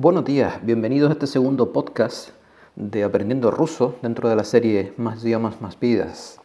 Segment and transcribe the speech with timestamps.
[0.00, 2.28] Buenos días, bienvenidos a este segundo podcast
[2.76, 6.38] de Aprendiendo Ruso dentro de la serie Más idiomas, más vidas.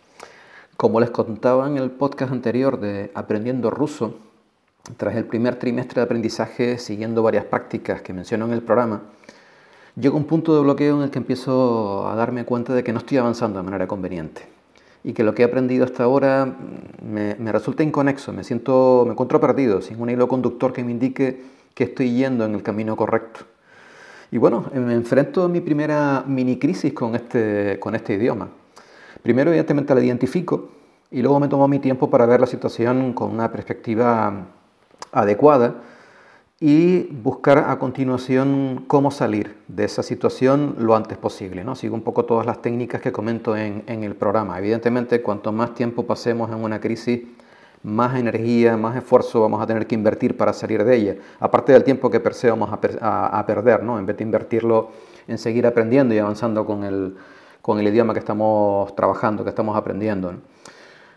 [0.75, 4.15] Como les contaba en el podcast anterior de Aprendiendo Ruso,
[4.97, 9.03] tras el primer trimestre de aprendizaje siguiendo varias prácticas que menciono en el programa,
[9.95, 12.91] llego a un punto de bloqueo en el que empiezo a darme cuenta de que
[12.91, 14.47] no estoy avanzando de manera conveniente
[15.03, 16.57] y que lo que he aprendido hasta ahora
[17.05, 20.89] me, me resulta inconexo, me siento, me encuentro perdido, sin un hilo conductor que me
[20.89, 23.41] indique que estoy yendo en el camino correcto.
[24.31, 28.49] Y bueno, me enfrento a mi primera mini crisis con este, con este idioma.
[29.21, 30.69] Primero, evidentemente, la identifico
[31.11, 34.47] y luego me tomo mi tiempo para ver la situación con una perspectiva
[35.11, 35.75] adecuada
[36.59, 41.63] y buscar a continuación cómo salir de esa situación lo antes posible.
[41.63, 41.75] ¿no?
[41.75, 44.57] Sigo un poco todas las técnicas que comento en, en el programa.
[44.57, 47.21] Evidentemente, cuanto más tiempo pasemos en una crisis,
[47.83, 51.83] más energía, más esfuerzo vamos a tener que invertir para salir de ella, aparte del
[51.83, 53.99] tiempo que per se vamos a, perder, ¿no?
[53.99, 54.89] en vez de invertirlo
[55.27, 57.15] en seguir aprendiendo y avanzando con el,
[57.61, 60.33] con el idioma que estamos trabajando, que estamos aprendiendo.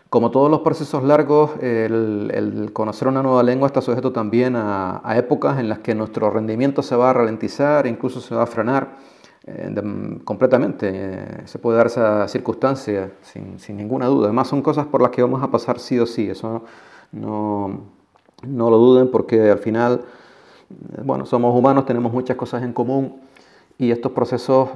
[0.09, 5.17] Como todos los procesos largos, el, conocer una nueva lengua está sujeto también a, a
[5.17, 8.87] épocas en las que nuestro rendimiento se va a ralentizar, incluso se va a frenar
[9.47, 10.91] eh, completamente.
[10.93, 14.25] Eh, se puede dar esa circunstancia sin, sin, ninguna duda.
[14.25, 16.29] Además son cosas por las que vamos a pasar sí o sí.
[16.29, 16.65] Eso
[17.13, 17.79] no,
[18.45, 20.01] no lo duden porque al final,
[20.69, 23.21] eh, bueno, somos humanos, tenemos muchas cosas en común
[23.77, 24.69] y estos procesos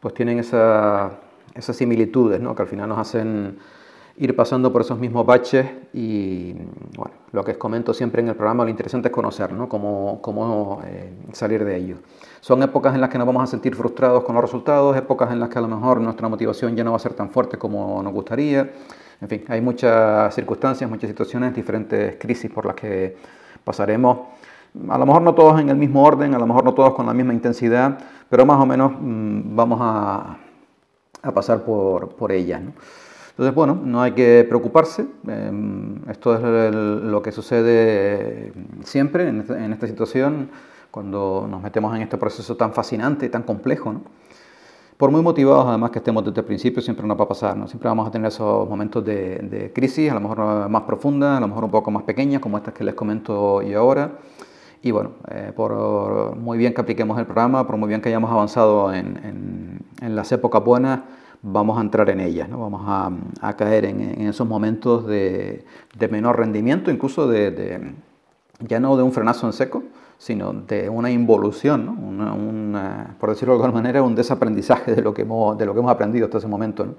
[0.00, 1.12] pues tienen esa,
[1.54, 2.54] esas similitudes ¿no?
[2.54, 3.58] que al final nos hacen
[4.18, 6.52] ir pasando por esos mismos baches y
[6.96, 9.68] bueno, lo que os comento siempre en el programa, lo interesante es conocer, ¿no?
[9.68, 11.96] Cómo, cómo eh, salir de ello.
[12.40, 15.38] Son épocas en las que nos vamos a sentir frustrados con los resultados, épocas en
[15.38, 18.02] las que a lo mejor nuestra motivación ya no va a ser tan fuerte como
[18.02, 18.68] nos gustaría.
[19.20, 23.16] En fin, hay muchas circunstancias, muchas situaciones, diferentes crisis por las que
[23.62, 24.18] pasaremos.
[24.88, 27.06] A lo mejor no todos en el mismo orden, a lo mejor no todos con
[27.06, 30.38] la misma intensidad, pero más o menos mmm, vamos a,
[31.22, 32.60] a, pasar por, por ellas.
[32.62, 32.72] ¿no?
[33.38, 35.06] Entonces, bueno, no hay que preocuparse.
[35.28, 40.50] Em, esto es lo que sucede siempre en esta, situación
[40.90, 43.94] cuando nos metemos en este proceso tan fascinante y tan complejo.
[44.96, 47.56] Por muy motivados, además, que estemos desde el principio, siempre nos va a pasar.
[47.56, 47.68] ¿no?
[47.68, 51.46] Siempre vamos a tener esos momentos de, crisis, a lo mejor más profundas, a lo
[51.46, 54.18] mejor un poco más pequeñas, como estas que les comento yo ahora.
[54.82, 58.32] Y bueno, eh, por muy bien que apliquemos el programa, por muy bien que hayamos
[58.32, 61.02] avanzado en, en las épocas buenas,
[61.42, 62.58] vamos a entrar en ellas, ¿no?
[62.58, 65.64] vamos a, caer en, esos momentos de,
[66.10, 67.94] menor rendimiento, incluso de,
[68.60, 69.82] ya no de un frenazo en seco,
[70.18, 73.14] sino de una involución, ¿no?
[73.18, 75.92] por decirlo de alguna manera, un desaprendizaje de lo que hemos, de lo que hemos
[75.92, 76.84] aprendido hasta ese momento.
[76.84, 76.94] ¿no?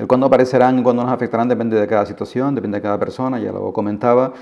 [0.00, 3.52] El cuándo aparecerán cuándo nos afectarán depende de cada situación, depende de cada persona, ya
[3.52, 4.32] lo comentaba.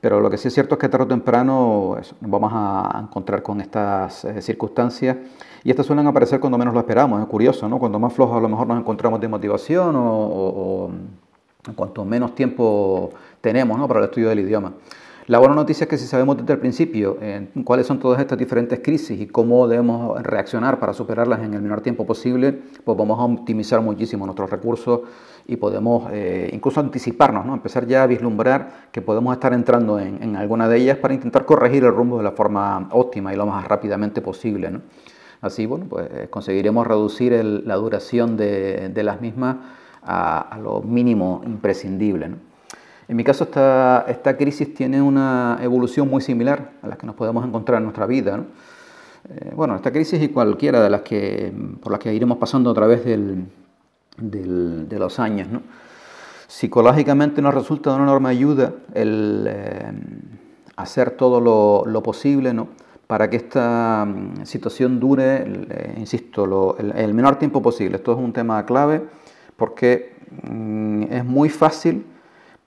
[0.00, 3.42] Pero lo que sí es cierto es que tarde o temprano nos vamos a encontrar
[3.42, 5.16] con estas eh, circunstancias
[5.62, 7.20] y estas suelen aparecer cuando menos lo esperamos.
[7.20, 7.78] Es curioso, ¿no?
[7.78, 10.90] Cuando más flojos a lo mejor nos encontramos de motivación o, o,
[11.76, 13.10] cuanto menos tiempo
[13.42, 13.86] tenemos ¿no?
[13.86, 14.72] para el estudio del idioma.
[15.30, 18.36] La buena noticia es que si sabemos desde el principio eh, cuáles son todas estas
[18.36, 22.52] diferentes crisis y cómo debemos reaccionar para superarlas en el menor tiempo posible,
[22.82, 25.02] pues vamos a optimizar muchísimo nuestros recursos
[25.46, 27.54] y podemos eh, incluso anticiparnos, ¿no?
[27.54, 31.84] empezar ya a vislumbrar que podemos estar entrando en, alguna de ellas para intentar corregir
[31.84, 34.68] el rumbo de la forma óptima y lo más rápidamente posible.
[34.68, 34.80] ¿no?
[35.42, 39.58] Así, bueno, pues conseguiremos reducir la duración de, de las mismas
[40.02, 42.30] a, a, lo mínimo imprescindible.
[42.30, 42.49] ¿no?
[43.10, 47.16] En mi caso, esta, esta crisis tiene una evolución muy similar a las que nos
[47.16, 48.44] podemos encontrar en nuestra vida.
[49.28, 52.74] Eh, bueno, esta crisis y cualquiera de las que, por las que iremos pasando a
[52.74, 53.46] través del,
[54.16, 55.48] del, de los años.
[56.46, 59.92] Psicológicamente nos resulta de una enorme ayuda el eh,
[60.76, 61.40] hacer todo
[61.84, 62.68] lo, posible ¿no?
[63.08, 67.96] para que esta mm, situación dure, eh, insisto, lo, el, el, menor tiempo posible.
[67.96, 69.02] Esto es un tema clave
[69.56, 70.14] porque
[70.48, 72.04] mm, es muy fácil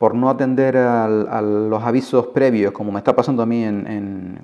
[0.03, 3.87] por no atender a, a, los avisos previos, como me está pasando a mí en,
[3.87, 4.43] en,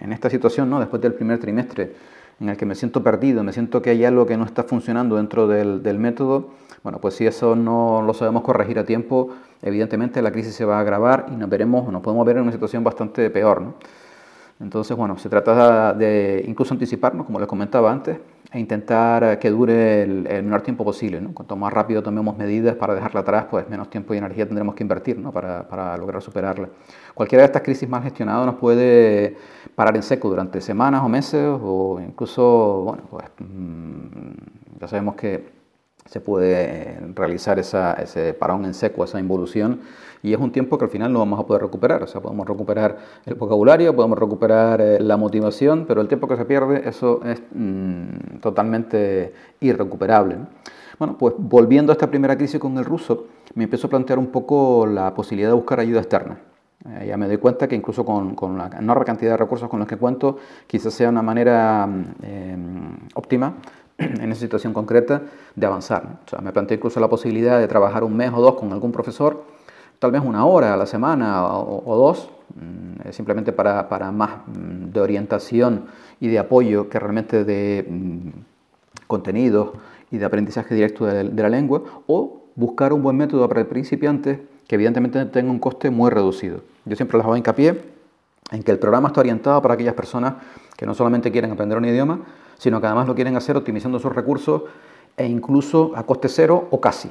[0.00, 0.78] en, esta situación, ¿no?
[0.78, 1.96] después del primer trimestre,
[2.38, 5.16] en el que me siento perdido, me siento que hay algo que no está funcionando
[5.16, 6.50] dentro del, del método,
[6.84, 9.30] bueno, pues si eso no lo sabemos corregir a tiempo,
[9.62, 12.52] evidentemente la crisis se va a agravar y nos veremos, nos podemos ver en una
[12.52, 13.62] situación bastante peor.
[13.62, 13.74] ¿no?
[14.60, 18.16] Entonces, bueno, se trata de incluso anticiparnos, como les comentaba antes,
[18.54, 21.20] e intentar que dure el, menor tiempo posible.
[21.34, 24.84] Cuanto más rápido tomemos medidas para dejarla atrás, pues menos tiempo y energía tendremos que
[24.84, 26.68] invertir para, para, lograr superarla.
[27.14, 29.36] Cualquiera de estas crisis mal gestionadas nos puede
[29.74, 35.63] parar en seco durante semanas o meses o incluso, bueno, pues mm, ya sabemos que
[36.06, 39.80] se puede realizar ese parón en seco, esa involución,
[40.22, 42.02] y es un tiempo que al final no vamos a poder recuperar.
[42.02, 42.96] O sea, podemos recuperar
[43.26, 47.42] el vocabulario, podemos recuperar eh, la motivación, pero el tiempo que se pierde, eso es
[47.52, 50.38] mm, totalmente irrecuperable.
[50.98, 54.28] Bueno, pues volviendo a esta primera crisis con el ruso, me empiezo a plantear un
[54.28, 56.38] poco la posibilidad de buscar ayuda externa.
[56.86, 59.88] Eh, ya me doy cuenta que incluso con, la enorme cantidad de recursos con los
[59.88, 62.56] que cuento, quizás sea una manera mm, eh,
[63.14, 63.54] óptima
[63.98, 65.22] en esa situación concreta
[65.54, 66.20] de avanzar.
[66.26, 68.92] O sea, me planteo incluso la posibilidad de trabajar un mes o dos con algún
[68.92, 69.44] profesor,
[69.98, 74.90] tal vez una hora a la semana o, dos, mm, simplemente para, para, más mm,
[74.92, 75.86] de orientación
[76.20, 78.32] y de apoyo que realmente de
[79.06, 79.70] contenidos
[80.10, 84.74] y de aprendizaje directo de, la lengua, o buscar un buen método para principiantes que
[84.74, 86.60] evidentemente tenga un coste muy reducido.
[86.84, 87.80] Yo siempre les hago hincapié
[88.50, 90.34] en que el programa está orientado para aquellas personas
[90.76, 92.20] que no solamente quieren aprender un idioma,
[92.58, 94.62] sino que además lo quieren hacer optimizando sus recursos
[95.16, 97.08] e incluso a coste cero o casi.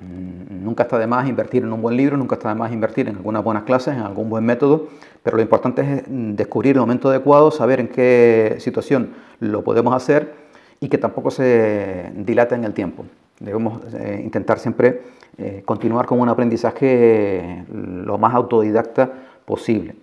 [0.00, 3.08] Mm, nunca está de más invertir en un buen libro, nunca está de más invertir
[3.08, 4.88] en algunas buenas clases, en algún buen método,
[5.22, 9.94] pero lo importante es mm, descubrir el momento adecuado, saber en qué situación lo podemos
[9.94, 10.34] hacer
[10.80, 13.04] y que tampoco se dilata en el tiempo.
[13.40, 15.02] Debemos eh, intentar siempre
[15.40, 19.08] eh, continuar con un aprendizaje lo más autodidacta
[19.44, 19.94] posible.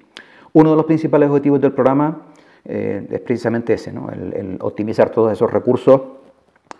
[0.54, 2.22] Uno de los principales objetivos del programa
[2.64, 6.02] eh, es precisamente ese, el, optimizar todos esos recursos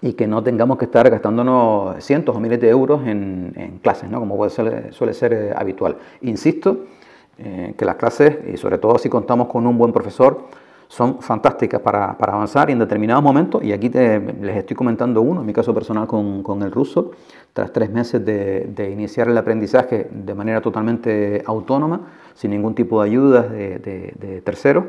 [0.02, 4.22] y que no tengamos que estar gastándonos cientos o miles de euros en, clases, ¿no?
[4.22, 5.98] como suele ser habitual.
[6.22, 6.86] Insisto
[7.38, 10.46] que las clases, y sobre todo si contamos con un buen profesor,
[10.88, 15.48] son fantásticas para, avanzar y en determinados momentos, y aquí les estoy comentando uno, en
[15.48, 17.12] mi caso personal con, el ruso,
[17.54, 22.02] tras tres meses de, iniciar el aprendizaje de manera totalmente autónoma,
[22.34, 24.86] sin ningún tipo de ayuda de, terceros,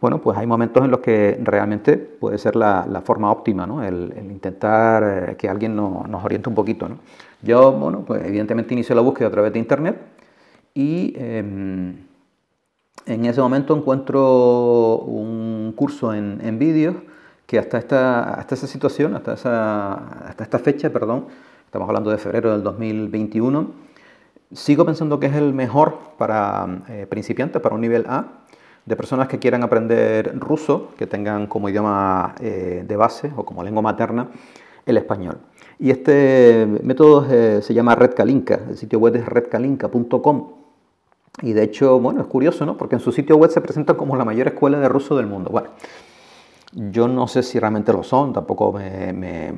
[0.00, 3.82] bueno, pues hay momentos en los que realmente puede ser la, forma óptima, ¿no?
[3.82, 6.88] el, intentar eh, que alguien nos oriente un poquito.
[6.88, 6.98] ¿no?
[7.42, 9.98] Yo, bueno, pues evidentemente inicio la búsqueda a través de Internet
[10.74, 11.14] y...
[11.16, 12.07] Em,
[13.06, 17.02] en ese momento encuentro un curso en, en vídeo
[17.48, 19.94] que hasta esta, hasta esa situación, hasta, esa,
[20.28, 21.28] hasta esta fecha, perdón,
[21.64, 23.70] estamos hablando de febrero del 2021,
[24.52, 28.26] sigo pensando que es el mejor para eh, principiantes, para un nivel A,
[28.84, 33.62] de personas que quieran aprender ruso, que tengan como idioma eh, de base o como
[33.62, 34.28] lengua materna
[34.84, 35.38] el español.
[35.78, 40.57] Y este método eh, se llama Redkalinka, el sitio web es redkalinka.com
[41.42, 42.76] y de hecho, bueno, es curioso, ¿no?
[42.76, 45.50] Porque en su sitio web se presenta como la mayor escuela de ruso del mundo.
[45.50, 45.68] Bueno,
[46.72, 49.54] yo no sé si realmente lo son, tampoco me,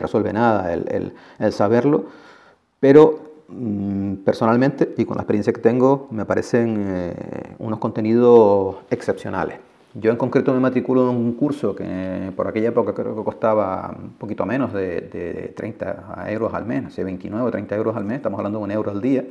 [0.00, 1.12] resuelve nada el,
[1.52, 2.06] saberlo,
[2.80, 7.14] pero mm, personalmente y con la experiencia que tengo me parecen eh,
[7.58, 9.58] unos contenidos excepcionales.
[9.96, 13.94] Yo en concreto me matriculo en un curso que por aquella época creo que costaba
[13.96, 18.16] un poquito menos de, de 30 euros al mes, 29 o 30 euros al mes,
[18.16, 19.24] estamos hablando de un euro al día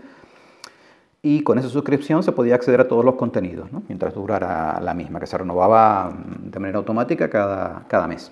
[1.25, 5.21] y con esa suscripción se podía acceder a todos los contenidos, mientras durara la misma,
[5.21, 8.29] que se renovaba mm, de manera automática cada, cada mes.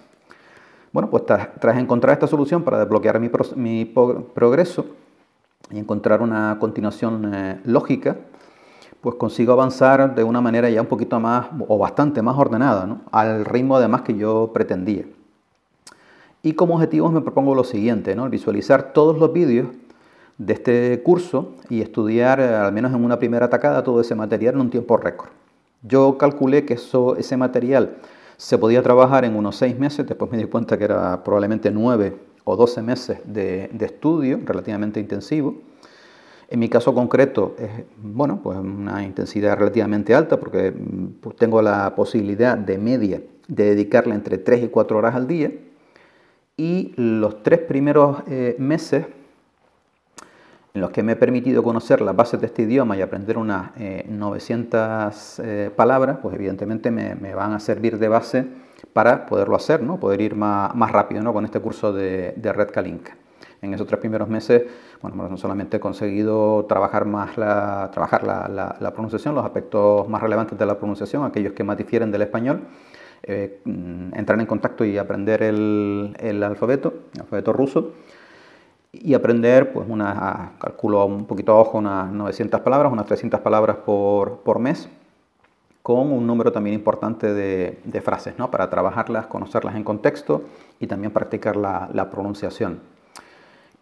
[0.91, 3.17] Bueno, pues tras, encontrar esta solución para desbloquear
[3.55, 4.87] mi, progreso
[5.71, 8.17] y encontrar una continuación eh, lógica,
[8.99, 13.45] pues consigo avanzar de una manera ya un poquito más o bastante más ordenada, al
[13.45, 15.05] ritmo además que yo pretendía.
[16.43, 19.67] Y como objetivos me propongo lo siguiente, visualizar todos los vídeos
[20.41, 24.55] de este curso y estudiar, eh, al menos en una primera atacada, todo ese material
[24.55, 25.29] en un tiempo récord.
[25.83, 27.97] Yo calculé que eso, ese material
[28.37, 32.17] se podía trabajar en unos seis meses, después me di cuenta que era probablemente nueve
[32.43, 35.61] o doce meses de, estudio relativamente intensivo.
[36.49, 37.69] En mi caso concreto es
[38.01, 40.73] bueno, pues una intensidad relativamente alta porque
[41.21, 45.51] pues, tengo la posibilidad de media de dedicarle entre tres y cuatro horas al día
[46.57, 49.05] y los tres primeros eh, meses
[50.73, 53.71] en los que me he permitido conocer las bases de este idioma y aprender unas
[54.07, 58.47] 900 eh, eh, palabras, pues evidentemente me, van a servir de base
[58.93, 59.99] para poderlo hacer, ¿no?
[59.99, 61.33] poder ir más, más rápido ¿no?
[61.33, 63.17] con este curso de, de Red Kalinka.
[63.61, 64.63] En esos tres primeros meses,
[65.01, 70.21] bueno, no solamente he conseguido trabajar más la, trabajar la, la, pronunciación, los aspectos más
[70.21, 72.61] relevantes de la pronunciación, aquellos que más difieren del español,
[73.21, 77.91] eh, mm, entrar en contacto y aprender el, el alfabeto, el alfabeto ruso,
[78.93, 83.77] y aprender, pues una, calculo un poquito a ojo, unas 900 palabras, unas 300 palabras
[83.77, 84.89] por, por mes,
[85.81, 88.51] con un número también importante de, de, frases, ¿no?
[88.51, 90.43] para trabajarlas, conocerlas en contexto
[90.79, 92.79] y también practicar la, la pronunciación.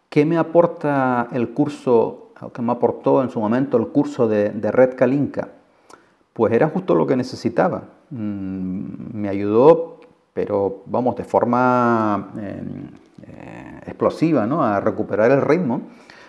[0.09, 4.49] ¿Qué me aporta el curso, o qué me aportó en su momento el curso de,
[4.49, 5.49] de Red Kalinka?
[6.33, 7.83] Pues era justo lo que necesitaba.
[8.11, 9.99] Mm, me ayudó,
[10.33, 12.31] pero vamos, de forma...
[12.37, 12.63] Eh,
[13.27, 14.63] eh, explosiva, ¿no?
[14.63, 15.81] a recuperar el ritmo,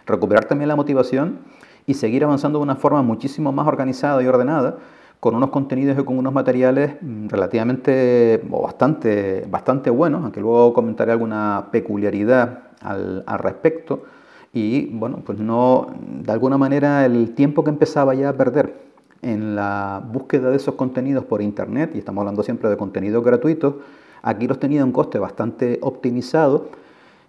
[0.06, 1.38] recuperar también la motivación
[1.87, 4.78] y seguir avanzando de una forma muchísimo más organizada y ordenada,
[5.20, 10.73] con unos contenidos y con unos materiales mm, relativamente o bastante, bastante buenos, aunque luego
[10.73, 14.04] comentaré alguna peculiaridad al, al respecto.
[14.52, 18.90] Y bueno, pues no, de alguna manera el tiempo que empezaba ya a perder
[19.23, 23.75] en la búsqueda de esos contenidos por internet, y estamos hablando siempre de contenidos gratuitos,
[24.22, 26.68] aquí los tenía un coste bastante optimizado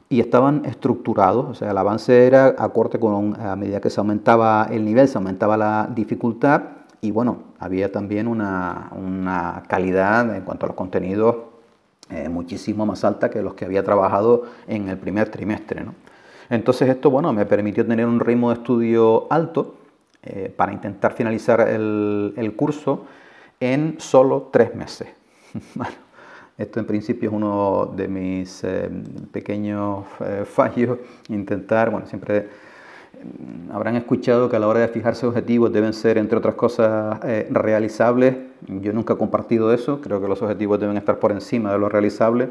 [0.10, 4.68] y estaban estructurados, o sea, el avance era acorde con, a medida que se aumentaba
[4.70, 6.64] el nivel, se aumentaba la dificultad
[7.02, 11.36] y bueno, había también una, calidad en cuanto a los contenidos
[12.10, 15.86] eh, muchísimo más alta que los que había trabajado en el primer trimestre.
[16.50, 19.76] Entonces esto, bueno, me permitió tener un ritmo de estudio alto
[20.24, 23.06] eh, para intentar finalizar el, curso
[23.60, 25.08] en solo tres meses.
[26.58, 28.90] esto en principio es uno de mis eh,
[29.32, 32.48] pequeños eh, fallos, intentar, bueno, siempre
[33.24, 37.20] mm, habrán escuchado que a la hora de fijarse objetivos deben ser, entre otras cosas,
[37.50, 38.36] realizables.
[38.68, 41.90] Yo nunca he compartido eso, creo que los objetivos deben estar por encima de lo
[41.90, 42.50] realizable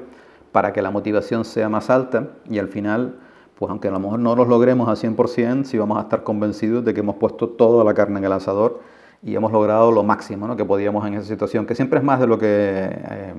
[0.52, 3.14] para que la motivación sea más alta y al final
[3.60, 6.82] pues aunque a lo mejor no los logremos al 100%, sí vamos a estar convencidos
[6.82, 8.80] de que hemos puesto toda la carne en el asador
[9.22, 10.56] y hemos logrado lo máximo ¿no?
[10.56, 13.34] que podíamos en esa situación, que siempre es más de lo que eh,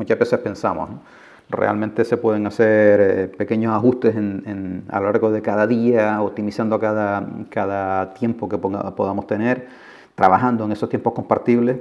[0.00, 0.88] muchas veces pensamos.
[1.50, 8.14] Realmente se pueden hacer eh, pequeños ajustes a lo largo de cada día, optimizando cada,
[8.14, 9.68] tiempo que podamos tener,
[10.14, 11.76] trabajando en esos tiempos compartibles.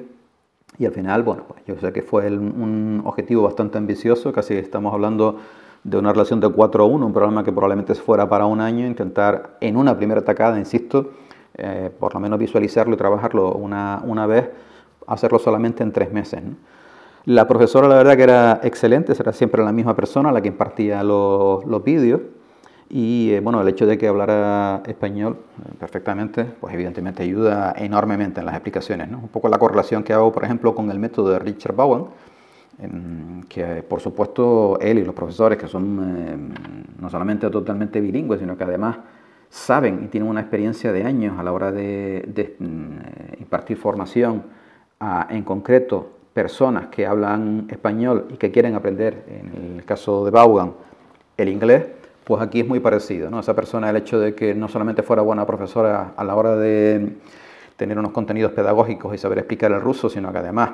[0.77, 4.93] Y al final, bueno, pues yo sé que fue un objetivo bastante ambicioso, casi estamos
[4.93, 5.39] hablando
[5.83, 8.85] de una relación de 4 a 1, un programa que probablemente fuera para un año,
[8.85, 11.11] intentar en una primera atacada, insisto,
[11.55, 14.49] eh, por lo menos visualizarlo y trabajarlo una, una vez,
[15.07, 16.41] hacerlo solamente en tres meses.
[17.25, 21.03] La profesora la verdad que era excelente, era siempre la misma persona la que impartía
[21.03, 22.21] los, los vídeos
[22.89, 28.39] y eh, bueno, el hecho de que hablara español eh, perfectamente, pues evidentemente ayuda enormemente
[28.39, 29.09] en las explicaciones.
[29.09, 29.19] ¿no?
[29.19, 32.05] Un poco la correlación que hago, por ejemplo, con el método de Richard Bowen,
[33.49, 36.37] que por supuesto él y los profesores, que son eh,
[36.99, 38.97] no solamente totalmente bilingües, sino que además
[39.49, 44.43] saben y tienen una experiencia de años a la hora de, mm, impartir formación
[45.29, 50.71] en concreto, personas que hablan español y que quieren aprender, en el caso de Vaughan,
[51.35, 51.83] el inglés,
[52.23, 53.29] pues aquí es muy parecido.
[53.29, 53.41] ¿no?
[53.41, 57.11] Esa persona, el hecho de que no solamente fuera buena profesora a la hora de
[57.75, 60.69] tener unos contenidos pedagógicos y saber explicar el ruso, sino que además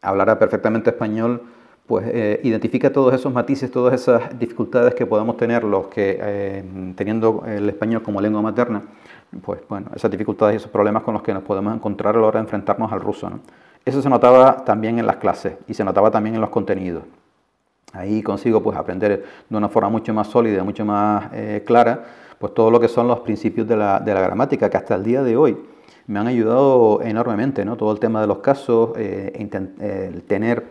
[0.00, 1.42] hablará perfectamente español,
[1.86, 6.64] pues eh, identifica todos esos matices, todas esas dificultades que podamos tener los que, eh,
[6.96, 8.80] teniendo el español como lengua materna,
[9.42, 12.26] pues bueno, esas dificultades y esos problemas con los que nos podemos encontrar a la
[12.26, 13.30] hora de enfrentarnos al ruso.
[13.88, 17.04] Eso se notaba también en las clases y se notaba también en los contenidos.
[17.94, 22.04] Ahí consigo pues aprender de una forma mucho más sólida, mucho más eh, clara,
[22.38, 25.38] pues todo lo que son los principios de la, gramática, que hasta el día de
[25.38, 25.56] hoy
[26.06, 27.78] me han ayudado enormemente, ¿no?
[27.78, 29.32] Todo el tema de los casos, eh,
[29.80, 30.66] el tener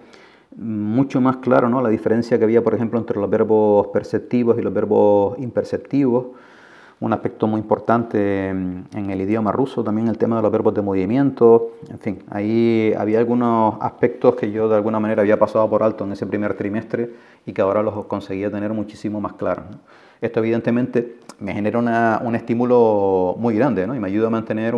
[0.56, 1.82] mucho más claro ¿no?
[1.82, 6.28] la diferencia que había, por ejemplo, entre los verbos perceptivos y los verbos imperceptivos.
[7.00, 10.82] Un aspecto muy importante en el idioma ruso, también el tema de los verbos de
[10.82, 11.74] movimiento.
[11.92, 16.06] En fin, ahí había algunos aspectos que yo de alguna manera había pasado por alto
[16.06, 17.12] en ese primer trimestre
[17.46, 19.66] y que ahora los conseguía tener muchísimo más claros.
[20.22, 23.96] Esto evidentemente me genera un estímulo muy grande ¿no?
[23.96, 24.76] y me ayuda a mantener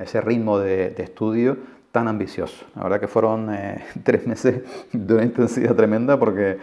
[0.00, 1.58] ese ritmo de, estudio
[1.92, 2.64] tan ambicioso.
[2.74, 6.56] La verdad que fueron eh, tres meses de una intensidad tremenda porque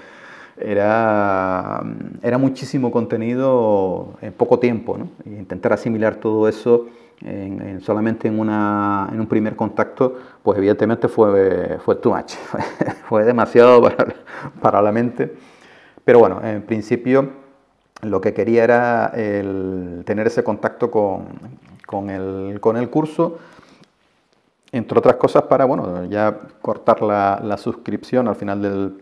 [0.60, 1.84] era,
[2.22, 4.98] era muchísimo contenido en poco tiempo.
[4.98, 5.10] ¿no?
[5.26, 6.88] Y intentar asimilar todo eso
[7.22, 12.34] en, solamente en, una, en un primer contacto, pues evidentemente fue, fue too much,
[13.10, 14.16] fue demasiado para,
[14.62, 15.34] para la mente.
[16.04, 17.30] Pero bueno, en principio
[18.02, 23.40] lo que quería era tener ese contacto con, el, curso,
[24.72, 29.02] entre otras cosas para, bueno, ya cortar la, suscripción al final del,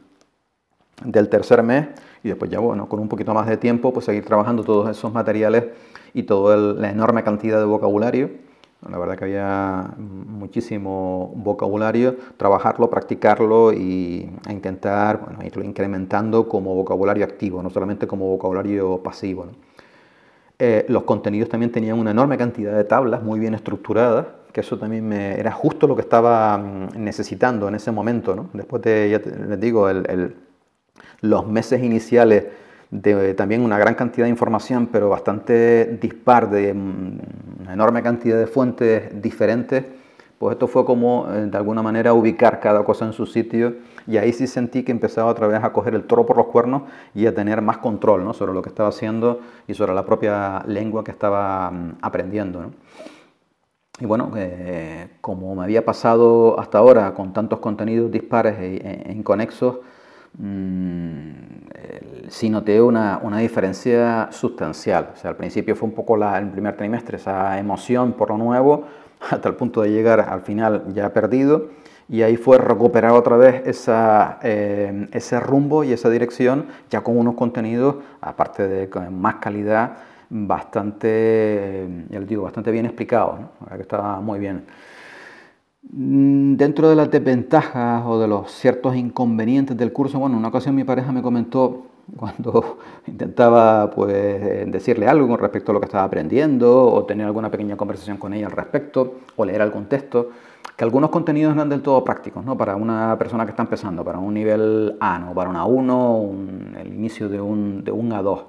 [1.04, 1.88] del, tercer mes
[2.24, 5.14] y después ya, bueno, con un poquito más de tiempo, pues seguir trabajando todos esos
[5.14, 5.66] materiales
[6.14, 8.30] y toda la enorme cantidad de vocabulario
[8.90, 16.76] la verdad que había muchísimo vocabulario, trabajarlo, practicarlo y, e intentar bueno, irlo incrementando como
[16.76, 19.48] vocabulario activo, no solamente como vocabulario pasivo.
[20.60, 24.78] Eh, los contenidos también tenían una enorme cantidad de tablas muy bien estructuradas, que eso
[24.78, 28.50] también me, era justo lo que estaba mm, necesitando en ese momento.
[28.54, 30.36] Después de, ya les digo, el,
[31.22, 32.46] los meses iniciales
[32.92, 37.20] de también una gran cantidad de información, pero bastante dispar, de mm,
[37.62, 39.84] una enorme cantidad de fuentes diferentes,
[40.38, 43.76] pues esto fue como eh, de alguna manera ubicar cada cosa en su sitio
[44.06, 46.84] y ahí sí sentí que empezaba otra vez a coger el toro por los cuernos
[47.14, 48.34] y a tener más control ¿no?
[48.34, 52.72] sobre lo que estaba haciendo y sobre la propia lengua que estaba mm, aprendiendo.
[53.98, 59.14] Y bueno, eh, como me había pasado hasta ahora con tantos contenidos dispares e, e
[59.14, 59.78] inconexos,
[60.38, 61.46] mmm,
[62.30, 65.12] sí noté una, una, diferencia sustancial.
[65.14, 68.38] O sea, al principio fue un poco la, el primer trimestre, esa emoción por lo
[68.38, 68.86] nuevo,
[69.30, 71.70] hasta el punto de llegar al final ya perdido.
[72.08, 77.18] Y ahí fue recuperar otra vez esa, eh, ese rumbo y esa dirección, ya con
[77.18, 79.98] unos contenidos, aparte de con más calidad,
[80.30, 83.40] bastante, ya les digo, bastante bien explicados.
[83.40, 83.76] ¿no?
[83.76, 84.66] que estaba muy bien.
[85.92, 90.76] Mm, dentro de las desventajas o de los ciertos inconvenientes del curso, bueno, una ocasión
[90.76, 91.84] mi pareja me comentó
[92.18, 92.78] cuando
[93.08, 97.78] intentaba pues decirle algo con respecto a lo que estaba aprendiendo o tener alguna pequeña
[97.78, 100.30] conversación con ella al respecto o leer algún texto,
[100.76, 102.58] que algunos contenidos no eran del todo prácticos, ¿no?
[102.58, 105.34] Para una persona que está empezando, para un nivel A, ¿no?
[105.34, 108.42] Para un A1, el inicio de un, de un A2.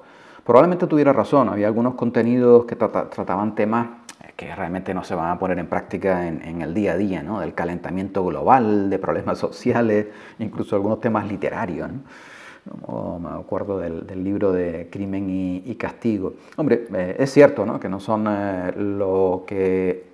[0.44, 4.05] Probablemente tuviera razón, había algunos contenidos que trataban temas
[4.36, 7.40] que realmente no se van a poner en práctica en, el día a día, ¿no?
[7.40, 10.06] del calentamiento global, de problemas sociales,
[10.38, 11.90] incluso algunos temas literarios.
[11.90, 13.18] ¿no?
[13.18, 15.28] me acuerdo del, libro de Crimen
[15.64, 16.34] y, Castigo.
[16.56, 17.80] Hombre, eh, es cierto ¿no?
[17.80, 20.04] que no son eh, lo que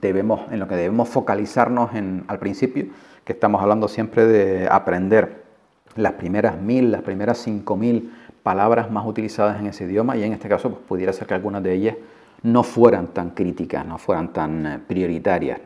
[0.00, 2.86] debemos, en lo que debemos focalizarnos en, al principio,
[3.24, 5.44] que estamos hablando siempre de aprender
[5.96, 8.12] las primeras mil, las primeras cinco mil
[8.42, 11.62] palabras más utilizadas en ese idioma y en este caso pues, pudiera ser que algunas
[11.62, 11.96] de ellas
[12.42, 15.60] no fueran tan críticas, no fueran tan eh, prioritarias.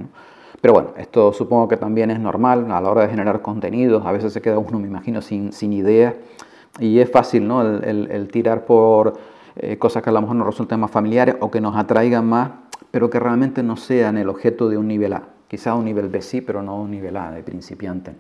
[0.60, 4.04] Pero bueno, esto supongo que también es normal a la hora de generar contenidos.
[4.06, 6.14] A veces se queda uno, me imagino, sin, sin ideas
[6.78, 7.62] y es fácil ¿no?
[7.62, 9.14] el, tirar por
[9.56, 12.50] eh, cosas que a lo mejor nos resulten más familiares o que nos atraigan más,
[12.90, 15.22] pero que realmente no sean el objeto de un nivel A.
[15.48, 18.14] Quizá un nivel B sí, pero no un nivel A de principiante.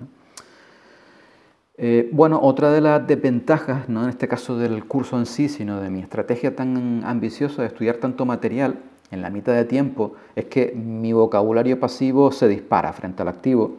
[1.76, 5.80] Eh, bueno, otra de las desventajas, no en este caso del curso en sí, sino
[5.80, 8.78] de mi estrategia tan ambiciosa de estudiar tanto material
[9.10, 13.78] en la mitad de tiempo, es que mi vocabulario pasivo se dispara frente al activo.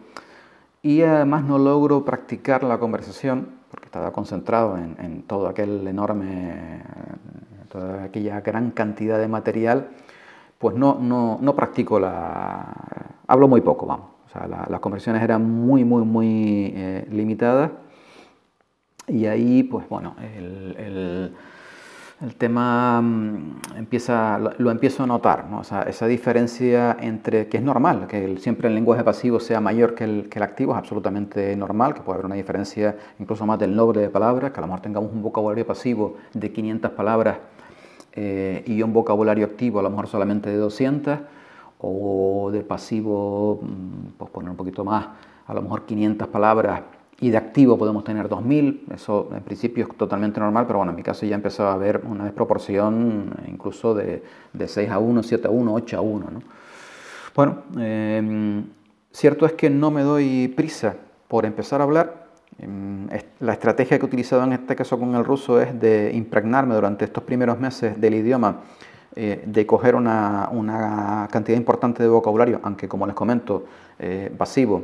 [0.82, 6.82] Y además no logro practicar la conversación porque estaba concentrado en, todo aquel enorme,
[7.70, 9.90] toda aquella gran cantidad de material,
[10.60, 12.74] pues no, no, no practico la...
[13.28, 14.08] hablo muy poco, vamos.
[14.28, 17.72] O sea, las conversaciones eran muy, muy, muy eh, limitadas
[19.08, 20.76] y ahí, pues bueno, el,
[22.22, 25.60] el, tema mm, empieza, lo, empiezo a notar, ¿no?
[25.60, 29.94] o sea, esa diferencia entre, que es normal, que siempre el lenguaje pasivo sea mayor
[29.94, 33.60] que el, que el activo, es absolutamente normal, que puede haber una diferencia incluso más
[33.60, 37.38] del nombre de palabras, que a lo mejor tengamos un vocabulario pasivo de 500 palabras
[38.14, 41.20] eh, y un vocabulario activo a lo mejor solamente de 200,
[41.80, 45.08] o de pasivo, mm, pues poner un poquito más,
[45.46, 46.82] a lo mejor 500 palabras
[47.20, 50.98] y de activo podemos tener 2000, eso en principio es totalmente normal, pero bueno, en
[50.98, 55.48] mi caso ya empezaba a haber una desproporción incluso de, de 6 a 1, 7
[55.48, 56.26] a 1, 8 a 1.
[56.32, 56.42] ¿no?
[57.34, 58.66] Bueno, em,
[59.12, 60.96] cierto es que no me doy prisa
[61.28, 62.26] por empezar a hablar.
[62.60, 63.08] Em,
[63.40, 67.06] la estrategia que he utilizado en este caso con el ruso es de impregnarme durante
[67.06, 68.62] estos primeros meses del idioma,
[69.16, 73.66] eh, de coger una, una, cantidad importante de vocabulario, aunque como les comento,
[74.00, 74.84] eh, pasivo,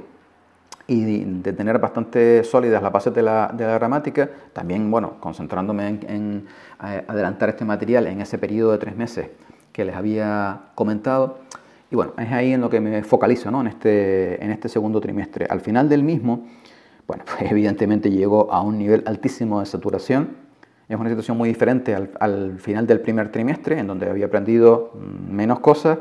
[0.91, 6.45] y de tener bastante sólidas las bases de la, gramática, también, bueno, concentrándome en,
[6.83, 9.29] eh, adelantar este material en ese periodo de tres meses
[9.71, 11.39] que les había comentado.
[11.91, 13.61] Y bueno, es ahí en lo que me focalizo, ¿no?
[13.61, 15.45] En este, en este segundo trimestre.
[15.49, 16.45] Al final del mismo,
[17.07, 20.35] bueno, pues evidentemente llegó a un nivel altísimo de saturación.
[20.89, 24.91] Es una situación muy diferente al, al final del primer trimestre, en donde había aprendido
[25.29, 25.99] menos cosas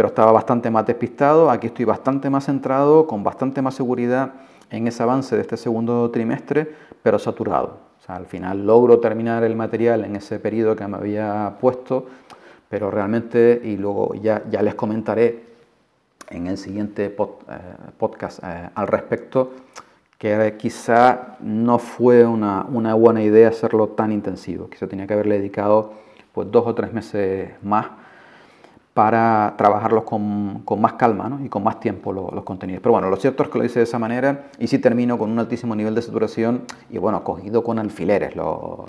[0.00, 1.50] pero estaba bastante más despistado.
[1.50, 4.32] Aquí estoy bastante más centrado, con bastante más seguridad
[4.70, 7.76] en ese avance de este segundo trimestre, pero saturado.
[8.06, 12.06] Al final logro terminar el material en ese periodo que me había puesto,
[12.70, 15.44] pero realmente, y luego ya, ya les comentaré
[16.30, 17.14] en el siguiente eh,
[17.98, 19.50] podcast eh, al respecto,
[20.16, 25.36] que quizá no fue una, una, buena idea hacerlo tan intensivo, quizá tenía que haberle
[25.36, 25.92] dedicado
[26.32, 27.99] pues dos o tres meses más
[28.94, 31.44] para trabajarlos con, con más calma ¿no?
[31.44, 32.82] y con más tiempo los, contenidos.
[32.82, 35.30] Pero bueno, lo cierto es que lo hice de esa manera y sí termino con
[35.30, 38.86] un altísimo nivel de saturación y bueno, cogido con alfileres, lo,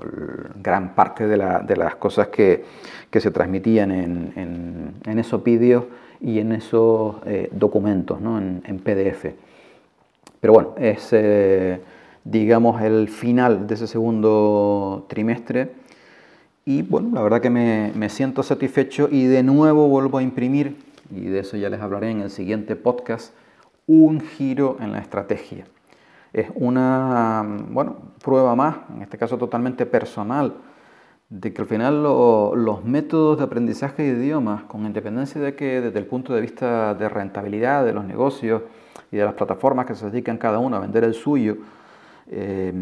[0.55, 2.65] gran parte de, la, de, las cosas que,
[3.11, 5.85] que se transmitían en, en, en, esos vídeos
[6.19, 8.39] y en esos eh, documentos ¿no?
[8.39, 9.27] en, PDF.
[10.39, 11.79] Pero bueno, es eh,
[12.23, 15.80] digamos el final de ese segundo trimestre
[16.65, 20.77] y bueno, la verdad que me, siento satisfecho y de nuevo vuelvo a imprimir
[21.09, 23.33] y de eso ya les hablaré en el siguiente podcast,
[23.87, 25.65] un giro en la estrategia.
[26.33, 30.53] Es una bueno, prueba más, en este caso totalmente personal,
[31.29, 35.99] de que al final los métodos de aprendizaje de idiomas, con independencia de que desde
[35.99, 38.61] el punto de vista de rentabilidad de los negocios
[39.11, 41.57] y de las plataformas que se dedican cada uno a vender el suyo,
[42.27, 42.73] eh,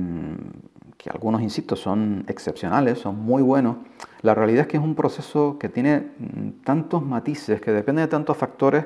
[0.97, 3.77] que algunos, insisto, son excepcionales, son muy buenos,
[4.21, 8.09] la realidad es que es un proceso que tiene mm, tantos matices, que depende de
[8.09, 8.85] tantos factores,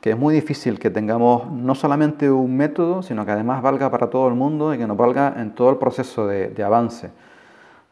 [0.00, 4.08] que es muy difícil que tengamos no solamente un método, sino que además valga para
[4.08, 7.10] todo el mundo y que nos valga en todo el proceso de, avance.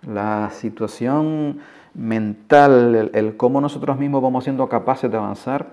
[0.06, 1.58] La situación
[1.94, 5.66] mental, el, cómo nosotros mismos vamos siendo capaces de avanzar,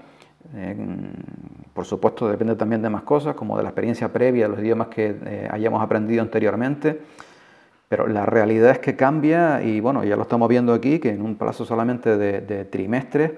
[1.73, 5.15] por supuesto depende también de más cosas, como de la experiencia previa, los idiomas que
[5.25, 7.01] eh, hayamos aprendido anteriormente,
[7.89, 11.21] pero la realidad es que cambia y bueno, ya lo estamos viendo aquí, que en
[11.21, 13.31] un plazo solamente de, trimestres,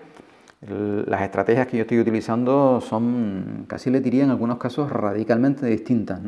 [0.61, 6.19] las estrategias que yo estoy utilizando son, casi le diría en algunos casos, radicalmente distintas.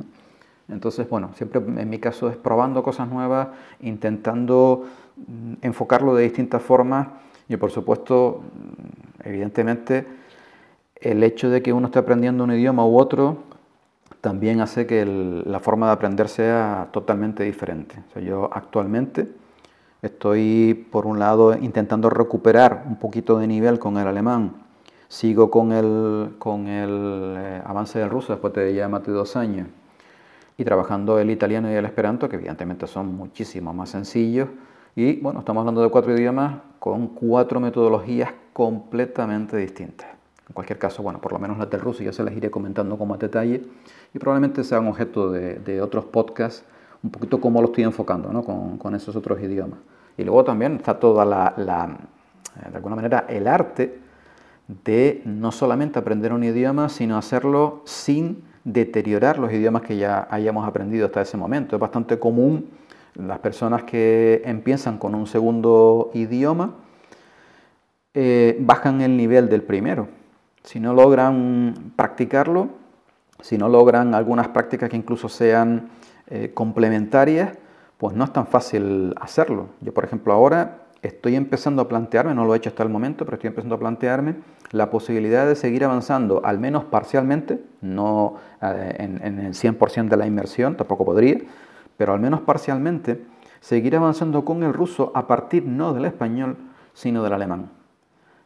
[0.67, 3.47] Entonces, bueno, siempre en mi caso es probando cosas nuevas,
[3.81, 7.07] intentando mm, enfocarlo de distintas formas
[7.47, 10.18] y por supuesto, mm, evidentemente,
[11.01, 13.37] el hecho de que uno esté aprendiendo un idioma u otro
[14.21, 18.03] también hace que la forma de aprender sea totalmente diferente.
[18.21, 19.29] yo actualmente
[20.01, 24.53] estoy, por un lado, intentando recuperar un poquito de nivel con el alemán.
[25.07, 29.35] Sigo con el, con el eh, avance del ruso después de ya más de dos
[29.35, 29.67] años.
[30.57, 34.49] Y trabajando el italiano y el esperanto, que evidentemente son muchísimo más sencillos.
[34.95, 40.18] Y bueno, estamos hablando de cuatro idiomas con cuatro metodologías completamente distintas.
[40.49, 42.97] En cualquier caso, bueno, por lo menos las del ruso ya se las iré comentando
[42.97, 43.61] con más detalle
[44.13, 46.65] y probablemente sean objeto de, otros podcasts,
[47.03, 48.43] un poquito cómo lo estoy enfocando ¿no?
[48.43, 49.77] con, esos otros idiomas.
[50.17, 53.99] Y luego también está toda la, de alguna manera, el arte
[54.67, 60.67] de no solamente aprender un idioma, sino hacerlo sin deteriorar los idiomas que ya hayamos
[60.67, 61.75] aprendido hasta ese momento.
[61.75, 62.71] Es bastante común
[63.13, 66.73] las personas que empiezan con un segundo idioma,
[68.15, 70.18] eh, bajan el nivel del primero
[70.69, 72.69] si no logran practicarlo,
[73.39, 75.89] si no logran algunas prácticas que incluso sean
[76.27, 77.57] eh, complementarias,
[77.97, 79.69] pues no es tan fácil hacerlo.
[79.81, 83.25] Yo, por ejemplo, ahora estoy empezando a plantearme, no lo he hecho hasta el momento,
[83.25, 84.35] pero estoy empezando a plantearme
[84.69, 90.17] la posibilidad de seguir avanzando, al menos parcialmente, no eh, en, en, el 100% de
[90.17, 91.39] la inmersión, tampoco podría,
[91.97, 93.25] pero al menos parcialmente,
[93.59, 96.57] seguir avanzando con el ruso a partir no del español,
[96.93, 97.78] sino del alemán.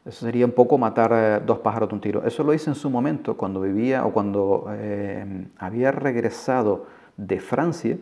[0.06, 2.26] Eso sería un poco matar eh, dos pájaros de un tiro.
[2.26, 6.86] Eso lo hice en su momento cuando vivía o cuando eh, había regresado
[7.16, 7.98] de Francia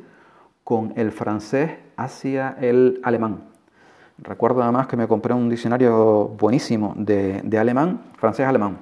[0.64, 3.44] con el francés hacia el alemán.
[4.18, 8.78] Recuerdo además que me compré un diccionario buenísimo de, alemán, francés-alemán.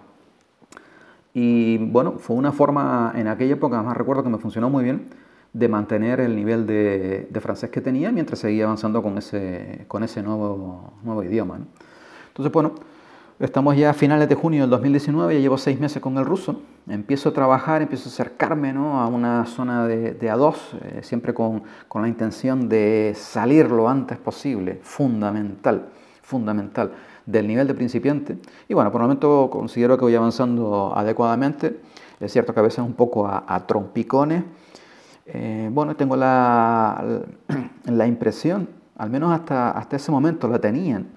[1.33, 5.07] Y bueno, fue una forma en aquella época, además recuerdo que me funcionó muy bien,
[5.53, 10.21] de mantener el nivel de, francés que tenía mientras seguía avanzando con ese, con ese
[10.21, 11.59] nuevo, nuevo idioma.
[12.27, 12.73] Entonces, bueno,
[13.39, 16.61] Estamos ya a finales de junio del 2019, ya llevo seis meses con el ruso.
[16.89, 21.63] Empiezo a trabajar, empiezo a acercarme a una zona de, A2, eh, siempre con,
[21.95, 25.87] la intención de salir lo antes posible, fundamental,
[26.21, 26.91] fundamental,
[27.25, 28.37] del nivel de principiante.
[28.67, 31.79] Y bueno, por el momento considero que voy avanzando adecuadamente.
[32.19, 34.43] Es cierto que a veces un poco a, trompicones.
[35.27, 37.21] Eh, bueno, tengo la,
[37.85, 41.07] la impresión, al menos hasta, hasta ese momento la tenían,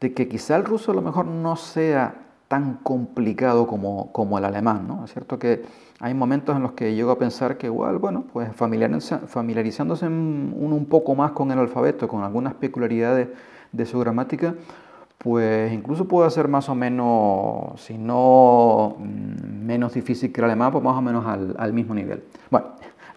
[0.00, 2.14] de que quizá el ruso a lo mejor no sea
[2.48, 5.04] tan complicado como, como el alemán, ¿no?
[5.04, 5.64] Es cierto que
[6.00, 10.86] hay momentos en los que llego a pensar que igual, bueno, pues familiarizándose uno un
[10.86, 13.28] poco más con el alfabeto, con algunas peculiaridades
[13.72, 14.54] de su gramática,
[15.18, 20.72] pues incluso puede ser más o menos, si no mm, menos difícil que el alemán,
[20.72, 22.22] pues más o menos al, al mismo nivel.
[22.50, 22.68] Bueno,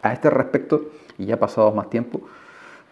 [0.01, 0.81] a este respecto,
[1.17, 2.21] y ya ha pasado más tiempo,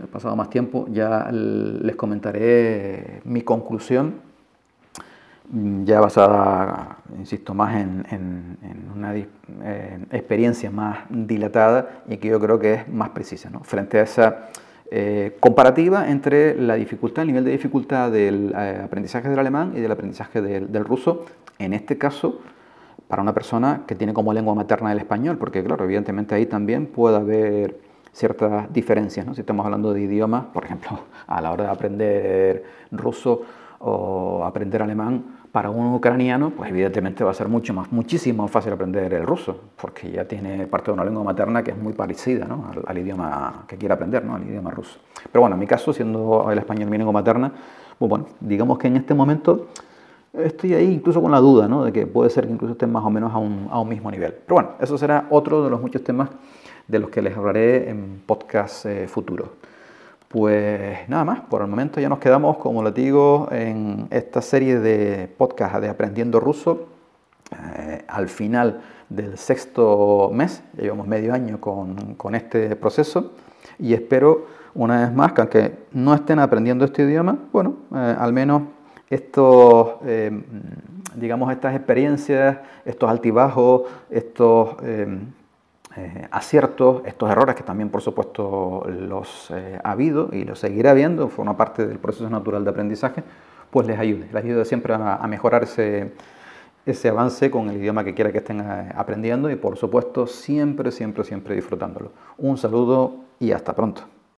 [0.03, 4.15] he pasado más tiempo, ya les comentaré mi conclusión,
[5.83, 8.57] ya basada, insisto, más en,
[8.95, 9.15] una
[10.12, 13.62] experiencia más dilatada y que yo creo que es más precisa, ¿no?
[13.62, 14.49] frente a esa
[14.91, 19.79] eh, comparativa entre la dificultad, el nivel de dificultad del eh, aprendizaje del alemán y
[19.79, 21.25] del aprendizaje del, del ruso,
[21.57, 22.41] en este caso,
[23.07, 26.85] para una persona que tiene como lengua materna el español, porque claro, evidentemente ahí también
[26.85, 29.25] puede haber ciertas diferencias.
[29.25, 29.33] ¿no?
[29.33, 33.41] Si estamos hablando de idiomas, por ejemplo, a la hora de aprender ruso
[33.79, 38.51] o aprender alemán, para un ucraniano, pues evidentemente va a ser mucho más, muchísimo más
[38.51, 41.93] fácil aprender el ruso, porque ya tiene parte de una lengua materna que es muy
[41.93, 42.71] parecida ¿no?
[42.85, 44.35] al, idioma que quiere aprender, ¿no?
[44.35, 44.99] al idioma ruso.
[45.31, 47.51] Pero bueno, en mi caso, siendo el español mi lengua materna,
[47.97, 49.69] pues bueno, digamos que en este momento
[50.33, 51.83] estoy ahí incluso con la duda ¿no?
[51.83, 54.33] de que puede ser que incluso estén más o menos a un, mismo nivel.
[54.33, 56.29] Pero bueno, eso será otro de los muchos temas
[56.87, 59.49] de los que les hablaré en podcast eh, futuros.
[60.27, 64.79] Pues nada más, por el momento ya nos quedamos, como les digo, en esta serie
[64.79, 66.87] de podcast de Aprendiendo Ruso.
[67.51, 73.31] Eh, al final del sexto mes, llevamos medio año con, con este proceso
[73.79, 78.33] y espero una vez más que aunque no estén aprendiendo este idioma, bueno, eh, al
[78.33, 78.63] menos
[79.09, 80.31] estos, eh,
[81.15, 85.07] digamos, estas experiencias, estos altibajos, estos eh,
[86.31, 91.57] aciertos, estos errores que también por supuesto los ha habido y los seguirá habiendo, forma
[91.57, 93.23] parte del proceso natural de aprendizaje,
[93.71, 96.13] pues les ayude, les ayude siempre a, mejorar ese,
[96.85, 101.23] ese avance con el idioma que quiera que estén aprendiendo y por supuesto siempre, siempre,
[101.23, 102.11] siempre disfrutándolo.
[102.37, 104.03] Un saludo y hasta pronto.